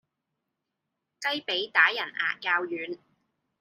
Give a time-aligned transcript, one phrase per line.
[1.19, 2.97] 雞脾打人牙較軟